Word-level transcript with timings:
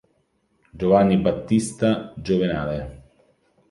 Giovanni 0.71 1.17
Battista 1.17 2.11
Giovenale 2.17 3.03